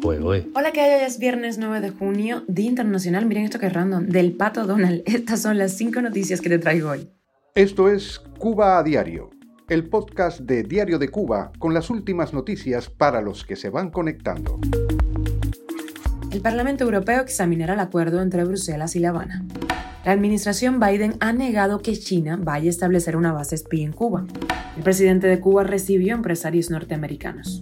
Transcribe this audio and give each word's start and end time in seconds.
Hola, 0.00 0.70
que 0.72 0.80
hay? 0.80 1.00
Hoy 1.00 1.06
es 1.06 1.18
viernes 1.18 1.58
9 1.58 1.80
de 1.80 1.90
junio, 1.90 2.44
Día 2.46 2.68
Internacional, 2.68 3.26
miren 3.26 3.44
esto 3.44 3.58
que 3.58 3.66
es 3.66 3.72
random, 3.72 4.06
del 4.06 4.36
Pato 4.36 4.64
Donald. 4.64 5.02
Estas 5.06 5.42
son 5.42 5.58
las 5.58 5.72
cinco 5.72 6.00
noticias 6.00 6.40
que 6.40 6.48
te 6.48 6.58
traigo 6.58 6.90
hoy. 6.90 7.10
Esto 7.54 7.90
es 7.90 8.20
Cuba 8.38 8.78
a 8.78 8.84
Diario, 8.84 9.30
el 9.68 9.88
podcast 9.88 10.40
de 10.40 10.62
Diario 10.62 11.00
de 11.00 11.08
Cuba 11.08 11.50
con 11.58 11.74
las 11.74 11.90
últimas 11.90 12.32
noticias 12.32 12.88
para 12.88 13.20
los 13.20 13.44
que 13.44 13.56
se 13.56 13.70
van 13.70 13.90
conectando. 13.90 14.60
El 16.30 16.40
Parlamento 16.42 16.84
Europeo 16.84 17.20
examinará 17.20 17.74
el 17.74 17.80
acuerdo 17.80 18.22
entre 18.22 18.44
Bruselas 18.44 18.94
y 18.94 19.00
La 19.00 19.08
Habana. 19.08 19.44
La 20.04 20.12
administración 20.12 20.78
Biden 20.78 21.16
ha 21.18 21.32
negado 21.32 21.80
que 21.80 21.96
China 21.98 22.38
vaya 22.40 22.68
a 22.68 22.70
establecer 22.70 23.16
una 23.16 23.32
base 23.32 23.56
espía 23.56 23.84
en 23.84 23.92
Cuba. 23.92 24.26
El 24.76 24.84
presidente 24.84 25.26
de 25.26 25.40
Cuba 25.40 25.64
recibió 25.64 26.14
empresarios 26.14 26.70
norteamericanos. 26.70 27.60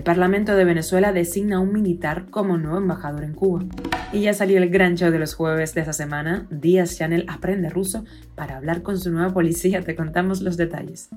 El 0.00 0.04
Parlamento 0.04 0.56
de 0.56 0.64
Venezuela 0.64 1.12
designa 1.12 1.56
a 1.56 1.60
un 1.60 1.74
militar 1.74 2.30
como 2.30 2.56
nuevo 2.56 2.78
embajador 2.78 3.22
en 3.22 3.34
Cuba. 3.34 3.66
Y 4.14 4.22
ya 4.22 4.32
salió 4.32 4.56
el 4.56 4.70
gran 4.70 4.94
show 4.94 5.10
de 5.10 5.18
los 5.18 5.34
jueves 5.34 5.74
de 5.74 5.82
esta 5.82 5.92
semana. 5.92 6.46
Díaz 6.50 6.96
Chanel 6.96 7.26
aprende 7.28 7.68
ruso 7.68 8.06
para 8.34 8.56
hablar 8.56 8.80
con 8.80 8.96
su 8.96 9.12
nueva 9.12 9.34
policía. 9.34 9.82
Te 9.82 9.94
contamos 9.94 10.40
los 10.40 10.56
detalles. 10.56 11.10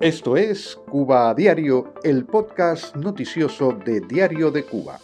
Esto 0.00 0.36
es 0.36 0.78
Cuba 0.88 1.34
Diario, 1.34 1.94
el 2.04 2.26
podcast 2.26 2.94
noticioso 2.94 3.72
de 3.84 4.02
Diario 4.02 4.52
de 4.52 4.62
Cuba. 4.62 5.00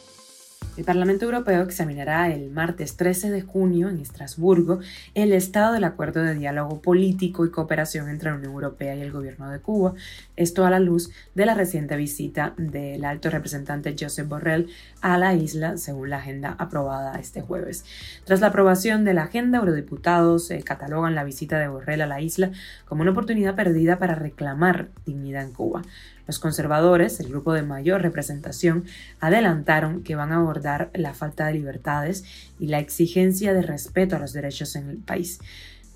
El 0.77 0.84
Parlamento 0.84 1.24
Europeo 1.27 1.62
examinará 1.62 2.33
el 2.33 2.51
martes 2.51 2.96
13 2.96 3.30
de 3.30 3.42
junio 3.42 3.88
en 3.88 4.01
Estrasburgo 4.01 4.80
el 5.15 5.32
estado 5.32 5.74
del 5.74 5.84
acuerdo 5.84 6.20
de 6.20 6.34
diálogo 6.34 6.82
político 6.82 7.46
y 7.46 7.51
cooperación 7.52 8.09
entre 8.09 8.30
la 8.30 8.37
Unión 8.37 8.55
Europea 8.55 8.96
y 8.96 9.01
el 9.01 9.12
gobierno 9.12 9.48
de 9.51 9.60
Cuba, 9.60 9.95
esto 10.34 10.66
a 10.66 10.70
la 10.70 10.80
luz 10.80 11.10
de 11.37 11.46
la 11.46 11.55
reciente 11.55 11.96
visita 11.96 12.55
del 12.56 13.05
alto 13.05 13.30
representante 13.30 13.95
Josep 13.96 14.29
Borrell 14.29 14.68
a 15.01 15.16
la 15.16 15.34
isla, 15.34 15.77
según 15.77 16.10
la 16.10 16.16
agenda 16.16 16.56
aprobada 16.59 17.21
este 17.21 17.40
jueves. 17.40 17.84
Tras 18.24 18.40
la 18.40 18.49
aprobación 18.49 19.04
de 19.04 19.15
la 19.15 19.24
agenda, 19.24 19.59
eurodiputados 19.59 20.51
eh, 20.51 20.65
catalogan 20.65 21.15
la 21.15 21.23
visita 21.23 21.56
de 21.60 21.68
Borrell 21.68 22.02
a 22.02 22.06
la 22.06 22.21
isla 22.21 22.51
como 22.84 23.02
una 23.02 23.12
oportunidad 23.12 23.54
perdida 23.54 24.01
para 24.01 24.16
reclamar 24.16 24.88
dignidad 25.06 25.45
en 25.45 25.52
Cuba. 25.52 25.82
Los 26.27 26.39
conservadores, 26.39 27.21
el 27.21 27.29
grupo 27.29 27.53
de 27.53 27.63
mayor 27.63 28.03
representación, 28.03 28.85
adelantaron 29.21 30.03
que 30.03 30.17
van 30.17 30.33
a 30.33 30.37
abordar 30.37 30.91
la 30.95 31.15
falta 31.15 31.47
de 31.47 31.55
libertades 31.55 32.25
y 32.59 32.69
la 32.69 32.79
exigencia 32.79 33.53
de 33.53 33.63
respeto 33.63 34.17
a 34.17 34.19
los 34.19 34.33
derechos 34.33 34.77
en 34.77 34.89
el 34.89 34.99
país. 34.99 35.41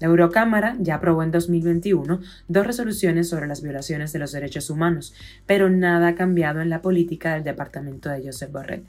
La 0.01 0.06
Eurocámara 0.06 0.77
ya 0.79 0.97
aprobó 0.97 1.25
en 1.25 1.33
2021 1.33 2.21
dos 2.47 2.67
resoluciones 2.67 3.29
sobre 3.29 3.49
las 3.49 3.62
violaciones 3.62 4.12
de 4.12 4.21
los 4.21 4.31
derechos 4.31 4.71
humanos, 4.71 5.12
pero 5.47 5.71
nada 5.71 6.09
ha 6.09 6.15
cambiado 6.15 6.61
en 6.61 6.71
la 6.71 6.83
política 6.83 7.34
del 7.34 7.43
departamento 7.43 8.09
de 8.09 8.23
Josep 8.25 8.53
Borrell. 8.53 8.84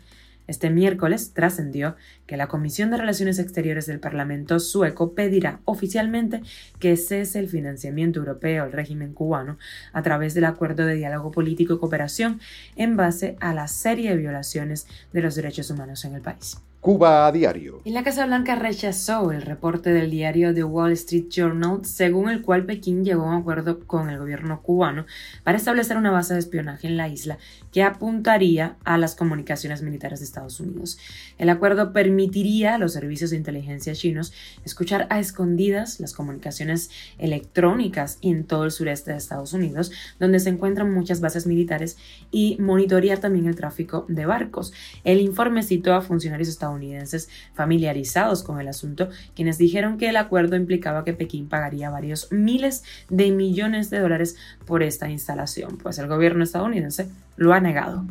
Este 0.50 0.72
miércoles 0.72 1.34
trascendió 1.36 1.96
que 2.26 2.36
la 2.36 2.48
Comisión 2.48 2.90
de 2.90 2.98
Relaciones 2.98 3.38
Exteriores 3.38 3.86
del 3.86 4.00
Parlamento 4.00 4.60
sueco 4.60 5.14
pedirá 5.14 5.60
oficialmente 5.64 6.42
que 6.80 6.98
cese 6.98 7.38
el 7.38 7.48
financiamiento 7.48 8.18
europeo 8.18 8.64
al 8.64 8.72
régimen 8.72 9.14
cubano 9.14 9.60
a 9.94 10.02
través 10.02 10.34
del 10.34 10.46
Acuerdo 10.46 10.88
de 10.88 10.96
Diálogo 10.96 11.30
Político 11.30 11.76
y 11.76 11.78
Cooperación 11.78 12.40
en 12.76 12.98
base 12.98 13.38
a 13.40 13.54
la 13.54 13.68
serie 13.68 14.10
de 14.10 14.18
violaciones 14.18 14.88
de 15.14 15.22
los 15.22 15.36
derechos 15.36 15.70
humanos 15.70 16.04
en 16.04 16.16
el 16.16 16.22
país. 16.22 16.58
Cuba 16.82 17.28
a 17.28 17.32
diario. 17.34 17.82
Y 17.84 17.92
la 17.92 18.06
Casa 18.06 18.26
Blanca 18.26 18.56
rechazó 18.56 19.34
el 19.34 19.42
reporte 19.42 19.90
del 19.92 20.10
diario 20.10 20.54
The 20.54 20.64
Wall 20.64 20.94
Street 20.94 21.26
Journal, 21.30 21.84
según 21.84 22.30
el 22.30 22.42
cual 22.42 22.66
Pekín 22.66 23.04
llegó 23.04 23.24
a 23.24 23.32
un 23.32 23.42
acuerdo 23.42 23.82
con 23.86 24.10
el 24.10 24.18
gobierno 24.18 24.62
cubano 24.62 25.06
para 25.44 25.58
establecer 25.58 25.98
una 25.98 26.10
base 26.10 26.36
de 26.36 26.40
espionaje 26.40 26.88
en 26.88 26.96
la 26.96 27.10
isla 27.10 27.38
que 27.74 27.84
apuntaría 27.84 28.78
a 28.86 28.98
las 28.98 29.16
comunicaciones 29.16 29.82
militares 29.82 30.20
de 30.20 30.26
Estados 30.26 30.62
Unidos. 30.62 30.98
El 31.38 31.50
acuerdo 31.50 31.92
permitiría 31.92 32.76
a 32.76 32.78
los 32.78 32.94
servicios 32.94 33.32
de 33.32 33.38
inteligencia 33.38 33.94
chinos 33.94 34.32
escuchar 34.64 35.06
a 35.10 35.20
escondidas 35.20 36.00
las 36.00 36.14
comunicaciones 36.14 36.92
electrónicas 37.18 38.20
en 38.22 38.46
todo 38.46 38.64
el 38.64 38.72
sureste 38.72 39.12
de 39.12 39.18
Estados 39.18 39.52
Unidos, 39.52 39.92
donde 40.18 40.40
se 40.40 40.48
encuentran 40.48 40.94
muchas 40.94 41.20
bases 41.20 41.46
militares, 41.46 41.98
y 42.32 42.56
monitorear 42.58 43.18
también 43.18 43.48
el 43.48 43.56
tráfico 43.58 44.06
de 44.08 44.26
barcos. 44.26 44.72
El 45.04 45.20
informe 45.20 45.62
citó 45.62 45.94
a 45.94 46.02
funcionarios 46.02 46.48
estadounidenses 46.48 46.69
estadounidenses 46.70 47.30
familiarizados 47.54 48.44
con 48.44 48.60
el 48.60 48.68
asunto, 48.68 49.10
quienes 49.36 49.58
dijeron 49.58 49.98
que 49.98 50.10
el 50.10 50.18
acuerdo 50.18 50.56
implicaba 50.56 51.04
que 51.04 51.14
Pekín 51.14 51.48
pagaría 51.50 51.90
varios 51.90 52.32
miles 52.32 52.84
de 53.10 53.32
millones 53.32 53.90
de 53.90 54.00
dólares 54.00 54.36
por 54.66 54.84
esta 54.84 55.10
instalación, 55.10 55.78
pues 55.78 55.98
el 56.00 56.08
gobierno 56.08 56.44
estadounidense 56.44 57.10
lo 57.38 57.54
ha 57.54 57.60
negado. 57.60 58.06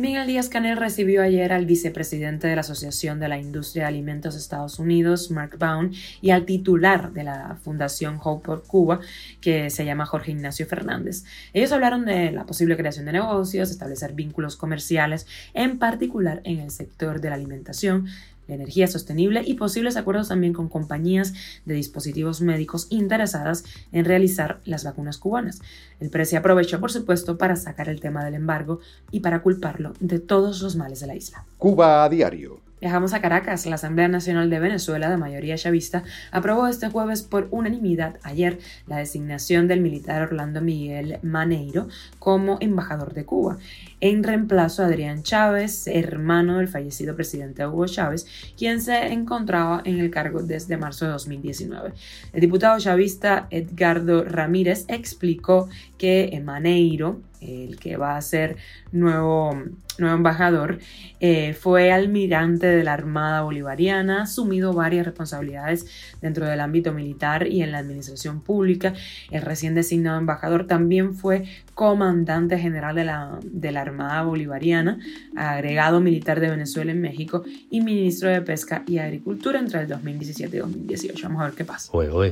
Miguel 0.00 0.26
Díaz 0.26 0.48
Canel 0.48 0.78
recibió 0.78 1.22
ayer 1.22 1.52
al 1.52 1.66
vicepresidente 1.66 2.48
de 2.48 2.54
la 2.54 2.62
Asociación 2.62 3.20
de 3.20 3.28
la 3.28 3.38
Industria 3.38 3.82
de 3.82 3.88
Alimentos 3.88 4.32
de 4.32 4.40
Estados 4.40 4.78
Unidos, 4.78 5.30
Mark 5.30 5.58
Baum, 5.58 5.92
y 6.22 6.30
al 6.30 6.46
titular 6.46 7.12
de 7.12 7.24
la 7.24 7.58
Fundación 7.62 8.18
Hope 8.22 8.46
por 8.46 8.62
Cuba, 8.62 9.00
que 9.42 9.68
se 9.68 9.84
llama 9.84 10.06
Jorge 10.06 10.30
Ignacio 10.30 10.64
Fernández. 10.66 11.24
Ellos 11.52 11.72
hablaron 11.72 12.06
de 12.06 12.32
la 12.32 12.46
posible 12.46 12.78
creación 12.78 13.04
de 13.04 13.12
negocios, 13.12 13.70
establecer 13.70 14.14
vínculos 14.14 14.56
comerciales, 14.56 15.26
en 15.52 15.78
particular 15.78 16.40
en 16.44 16.60
el 16.60 16.70
sector 16.70 17.20
de 17.20 17.28
la 17.28 17.34
alimentación, 17.34 18.06
energía 18.54 18.86
sostenible 18.86 19.42
y 19.44 19.54
posibles 19.54 19.96
acuerdos 19.96 20.28
también 20.28 20.52
con 20.52 20.68
compañías 20.68 21.32
de 21.64 21.74
dispositivos 21.74 22.40
médicos 22.40 22.86
interesadas 22.90 23.64
en 23.92 24.04
realizar 24.04 24.60
las 24.64 24.84
vacunas 24.84 25.18
cubanas. 25.18 25.60
El 26.00 26.10
precio 26.10 26.38
aprovechó, 26.38 26.80
por 26.80 26.92
supuesto, 26.92 27.38
para 27.38 27.56
sacar 27.56 27.88
el 27.88 28.00
tema 28.00 28.24
del 28.24 28.34
embargo 28.34 28.80
y 29.10 29.20
para 29.20 29.42
culparlo 29.42 29.92
de 30.00 30.18
todos 30.18 30.62
los 30.62 30.76
males 30.76 31.00
de 31.00 31.06
la 31.06 31.14
isla. 31.14 31.44
Cuba 31.58 32.04
a 32.04 32.08
diario. 32.08 32.69
Viajamos 32.80 33.12
a 33.12 33.20
Caracas. 33.20 33.66
La 33.66 33.74
Asamblea 33.74 34.08
Nacional 34.08 34.48
de 34.48 34.58
Venezuela, 34.58 35.10
de 35.10 35.18
mayoría 35.18 35.58
chavista, 35.58 36.02
aprobó 36.32 36.66
este 36.66 36.88
jueves 36.88 37.22
por 37.22 37.48
unanimidad 37.50 38.16
ayer 38.22 38.58
la 38.86 38.96
designación 38.96 39.68
del 39.68 39.82
militar 39.82 40.22
Orlando 40.22 40.62
Miguel 40.62 41.18
Maneiro 41.22 41.88
como 42.18 42.56
embajador 42.60 43.12
de 43.12 43.26
Cuba, 43.26 43.58
en 44.00 44.22
reemplazo 44.22 44.82
a 44.82 44.86
Adrián 44.86 45.22
Chávez, 45.22 45.86
hermano 45.88 46.56
del 46.56 46.68
fallecido 46.68 47.14
presidente 47.14 47.66
Hugo 47.66 47.84
Chávez, 47.86 48.26
quien 48.56 48.80
se 48.80 49.12
encontraba 49.12 49.82
en 49.84 50.00
el 50.00 50.10
cargo 50.10 50.42
desde 50.42 50.78
marzo 50.78 51.04
de 51.04 51.10
2019. 51.12 51.92
El 52.32 52.40
diputado 52.40 52.78
chavista 52.78 53.46
Edgardo 53.50 54.24
Ramírez 54.24 54.86
explicó 54.88 55.68
que 55.98 56.40
Maneiro, 56.42 57.20
el 57.40 57.78
que 57.78 57.96
va 57.96 58.16
a 58.16 58.22
ser 58.22 58.56
nuevo, 58.92 59.56
nuevo 59.98 60.16
embajador, 60.16 60.78
eh, 61.20 61.54
fue 61.54 61.92
almirante 61.92 62.66
de 62.66 62.84
la 62.84 62.92
Armada 62.92 63.42
Bolivariana, 63.42 64.20
ha 64.20 64.22
asumido 64.22 64.72
varias 64.72 65.06
responsabilidades 65.06 65.86
dentro 66.20 66.46
del 66.46 66.60
ámbito 66.60 66.92
militar 66.92 67.46
y 67.46 67.62
en 67.62 67.72
la 67.72 67.78
administración 67.78 68.40
pública. 68.40 68.94
El 69.30 69.42
recién 69.42 69.74
designado 69.74 70.18
embajador 70.18 70.66
también 70.66 71.14
fue 71.14 71.44
comandante 71.74 72.58
general 72.58 72.94
de 72.94 73.04
la, 73.04 73.38
de 73.42 73.72
la 73.72 73.80
Armada 73.80 74.22
Bolivariana, 74.22 74.98
agregado 75.36 76.00
militar 76.00 76.40
de 76.40 76.50
Venezuela 76.50 76.92
en 76.92 77.00
México 77.00 77.42
y 77.70 77.80
ministro 77.80 78.28
de 78.28 78.42
Pesca 78.42 78.82
y 78.86 78.98
Agricultura 78.98 79.58
entre 79.58 79.80
el 79.80 79.88
2017 79.88 80.56
y 80.56 80.60
2018. 80.60 81.28
Vamos 81.28 81.42
a 81.42 81.44
ver 81.46 81.54
qué 81.54 81.64
pasa. 81.64 81.90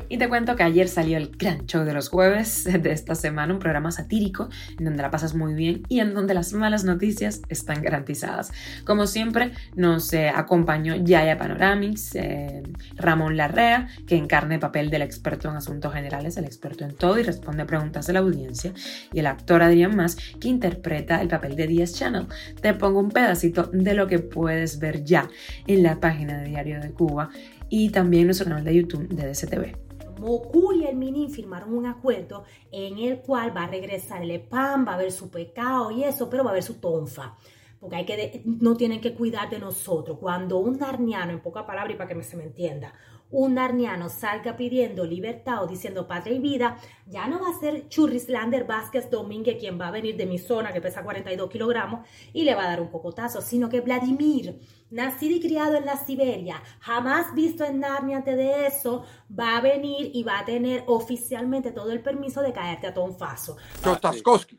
Y 0.08 0.18
te 0.18 0.28
cuento 0.28 0.54
que 0.56 0.62
ayer 0.62 0.88
salió 0.88 1.16
el 1.16 1.30
gran 1.36 1.66
show 1.66 1.84
de 1.84 1.94
los 1.94 2.08
jueves 2.08 2.64
de 2.64 2.92
esta 2.92 3.14
semana, 3.14 3.54
un 3.54 3.58
programa 3.58 3.90
satírico 3.90 4.48
en 4.78 4.84
donde 4.84 4.97
la 5.02 5.10
pasas 5.10 5.34
muy 5.34 5.54
bien 5.54 5.82
y 5.88 6.00
en 6.00 6.14
donde 6.14 6.34
las 6.34 6.52
malas 6.52 6.84
noticias 6.84 7.42
están 7.48 7.82
garantizadas. 7.82 8.52
Como 8.84 9.06
siempre, 9.06 9.52
nos 9.74 10.12
eh, 10.12 10.28
acompañó 10.28 10.96
Yaya 10.96 11.38
Panoramics, 11.38 12.14
eh, 12.14 12.62
Ramón 12.96 13.36
Larrea, 13.36 13.88
que 14.06 14.16
encarna 14.16 14.54
el 14.54 14.60
papel 14.60 14.90
del 14.90 15.02
experto 15.02 15.48
en 15.48 15.56
asuntos 15.56 15.92
generales, 15.92 16.36
el 16.36 16.44
experto 16.44 16.84
en 16.84 16.94
todo 16.94 17.18
y 17.18 17.22
responde 17.22 17.62
a 17.62 17.66
preguntas 17.66 18.06
de 18.06 18.12
la 18.12 18.20
audiencia, 18.20 18.72
y 19.12 19.20
el 19.20 19.26
actor 19.26 19.62
Adrián 19.62 19.96
Más, 19.96 20.16
que 20.40 20.48
interpreta 20.48 21.20
el 21.20 21.28
papel 21.28 21.56
de 21.56 21.66
Díaz 21.66 21.94
Channel. 21.94 22.26
Te 22.60 22.74
pongo 22.74 23.00
un 23.00 23.10
pedacito 23.10 23.70
de 23.72 23.94
lo 23.94 24.06
que 24.06 24.18
puedes 24.18 24.78
ver 24.78 25.04
ya 25.04 25.28
en 25.66 25.82
la 25.82 26.00
página 26.00 26.38
de 26.38 26.48
Diario 26.48 26.80
de 26.80 26.90
Cuba 26.90 27.30
y 27.68 27.90
también 27.90 28.22
en 28.22 28.26
nuestro 28.28 28.46
canal 28.46 28.64
de 28.64 28.74
YouTube 28.74 29.08
de 29.08 29.28
DCTV. 29.28 29.87
Moku 30.18 30.72
y 30.72 30.84
el 30.84 30.96
Minin 30.96 31.30
firmaron 31.30 31.74
un 31.74 31.86
acuerdo 31.86 32.44
en 32.70 32.98
el 32.98 33.20
cual 33.20 33.56
va 33.56 33.64
a 33.64 33.68
regresar 33.68 34.22
el 34.22 34.30
EPAM, 34.30 34.86
va 34.86 34.92
a 34.92 34.94
haber 34.94 35.12
su 35.12 35.30
pecado 35.30 35.90
y 35.90 36.04
eso, 36.04 36.28
pero 36.28 36.44
va 36.44 36.50
a 36.50 36.52
haber 36.52 36.62
su 36.62 36.74
tonfa. 36.74 37.36
Porque 37.80 37.96
hay 37.96 38.04
que 38.04 38.42
no 38.44 38.76
tienen 38.76 39.00
que 39.00 39.14
cuidar 39.14 39.48
de 39.48 39.58
nosotros. 39.58 40.18
Cuando 40.18 40.58
un 40.58 40.78
narniano, 40.78 41.32
en 41.32 41.40
poca 41.40 41.64
palabra 41.64 41.92
y 41.92 41.96
para 41.96 42.12
que 42.12 42.22
se 42.24 42.36
me 42.36 42.44
entienda, 42.44 42.92
un 43.30 43.54
narniano 43.54 44.08
salga 44.08 44.56
pidiendo 44.56 45.04
libertad 45.04 45.62
o 45.62 45.66
diciendo 45.66 46.06
patria 46.06 46.36
y 46.36 46.38
vida, 46.38 46.78
ya 47.06 47.26
no 47.26 47.40
va 47.40 47.50
a 47.50 47.60
ser 47.60 47.88
Churrislander 47.88 48.64
Vázquez 48.64 49.10
Domínguez 49.10 49.58
quien 49.58 49.80
va 49.80 49.88
a 49.88 49.90
venir 49.90 50.16
de 50.16 50.26
mi 50.26 50.38
zona 50.38 50.72
que 50.72 50.80
pesa 50.80 51.02
42 51.02 51.50
kilogramos 51.50 52.06
y 52.32 52.44
le 52.44 52.54
va 52.54 52.64
a 52.64 52.68
dar 52.68 52.80
un 52.80 52.88
cocotazo, 52.88 53.40
sino 53.40 53.68
que 53.68 53.80
Vladimir, 53.80 54.60
nacido 54.90 55.36
y 55.36 55.40
criado 55.40 55.76
en 55.76 55.84
la 55.86 55.96
Siberia, 55.96 56.62
jamás 56.80 57.34
visto 57.34 57.64
en 57.64 57.80
Narnia 57.80 58.18
antes 58.18 58.36
de 58.36 58.66
eso, 58.66 59.04
va 59.38 59.56
a 59.56 59.60
venir 59.60 60.10
y 60.14 60.22
va 60.22 60.40
a 60.40 60.44
tener 60.44 60.84
oficialmente 60.86 61.72
todo 61.72 61.92
el 61.92 62.02
permiso 62.02 62.40
de 62.40 62.52
caerte 62.52 62.86
a 62.86 62.94
Tonfaso. 62.94 63.56
Chostaskowski. 63.82 64.58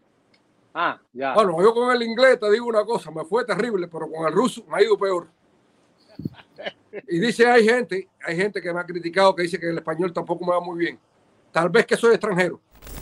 Ah, 0.74 1.00
ya. 1.14 1.34
Bueno, 1.34 1.62
yo 1.62 1.74
con 1.74 1.94
el 1.96 2.04
inglés 2.04 2.40
te 2.40 2.52
digo 2.52 2.68
una 2.68 2.86
cosa, 2.86 3.10
me 3.10 3.26
fue 3.26 3.44
terrible, 3.44 3.88
pero 3.88 4.10
con 4.10 4.28
el 4.28 4.34
ruso 4.34 4.64
me 4.70 4.78
ha 4.78 4.84
ido 4.84 4.98
peor. 4.98 5.28
Y 7.08 7.20
dice, 7.20 7.48
hay 7.48 7.66
gente, 7.66 8.10
hay 8.24 8.36
gente 8.36 8.62
que 8.62 8.74
me 8.74 8.80
ha 8.80 8.86
criticado 8.86 9.36
que 9.36 9.44
dice 9.44 9.60
que 9.60 9.70
el 9.70 9.78
español 9.78 10.14
tampoco 10.14 10.46
me 10.46 10.52
va 10.52 10.60
muy 10.60 10.80
bien. 10.80 11.00
Tal 11.52 11.70
vez 11.70 11.86
que 11.86 11.96
soy 11.96 12.12
extranjero. 12.12 12.62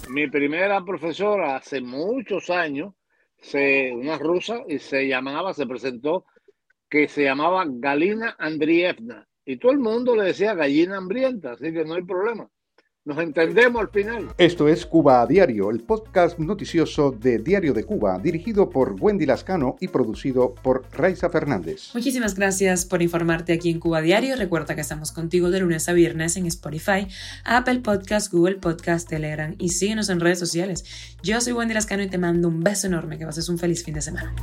Mi 0.10 0.28
primera 0.28 0.84
profesora 0.84 1.58
hace 1.58 1.82
muchos 1.82 2.50
años, 2.50 2.94
se, 3.40 3.92
una 3.94 4.18
rusa, 4.18 4.64
y 4.68 4.80
se 4.80 5.08
llamaba, 5.08 5.54
se 5.54 5.66
presentó, 5.66 6.26
que 6.90 7.08
se 7.08 7.24
llamaba 7.24 7.66
Galina 7.68 8.36
Andrievna. 8.40 9.28
Y 9.46 9.58
todo 9.58 9.72
el 9.72 9.80
mundo 9.80 10.16
le 10.16 10.24
decía 10.24 10.54
gallina 10.54 10.98
hambrienta, 10.98 11.54
así 11.54 11.72
que 11.72 11.86
no 11.86 11.96
hay 11.96 12.04
problema. 12.04 12.50
Nos 13.08 13.20
entendemos 13.20 13.82
al 13.82 13.88
final. 13.88 14.28
Esto 14.38 14.68
es 14.68 14.86
Cuba 14.86 15.22
a 15.22 15.26
Diario, 15.26 15.72
el 15.72 15.80
podcast 15.80 16.38
noticioso 16.40 17.12
de 17.12 17.38
Diario 17.38 17.74
de 17.74 17.86
Cuba, 17.86 18.20
dirigido 18.20 18.70
por 18.70 18.98
Wendy 19.00 19.26
Lascano 19.26 19.78
y 19.80 19.88
producido 19.88 20.54
por 20.54 20.84
Raiza 20.92 21.30
Fernández. 21.30 21.92
Muchísimas 21.94 22.36
gracias 22.36 22.84
por 22.84 23.02
informarte 23.02 23.54
aquí 23.54 23.70
en 23.70 23.80
Cuba 23.80 24.02
Diario. 24.02 24.36
Recuerda 24.36 24.76
que 24.76 24.82
estamos 24.82 25.14
contigo 25.14 25.50
de 25.52 25.62
lunes 25.62 25.88
a 25.88 25.94
viernes 25.94 26.36
en 26.36 26.48
Spotify, 26.48 27.08
Apple 27.46 27.80
Podcast, 27.80 28.30
Google 28.30 28.56
Podcast, 28.56 29.08
Telegram 29.08 29.56
y 29.58 29.70
síguenos 29.70 30.10
en 30.10 30.20
redes 30.20 30.40
sociales. 30.40 30.84
Yo 31.24 31.40
soy 31.40 31.54
Wendy 31.54 31.76
Lascano 31.76 32.04
y 32.04 32.10
te 32.10 32.18
mando 32.18 32.50
un 32.50 32.62
beso 32.62 32.88
enorme, 32.88 33.18
que 33.18 33.26
pases 33.26 33.48
un 33.48 33.58
feliz 33.58 33.86
fin 33.86 33.94
de 33.94 34.02
semana. 34.02 34.36